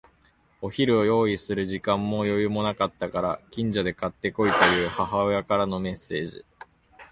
[0.63, 6.43] お昼を用意する時間も余裕もなかったから、近所で買って来いという母親からのメッセージ。